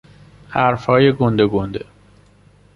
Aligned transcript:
حرفهای 0.49 1.11
گنده 1.11 1.47
گنده 1.47 1.85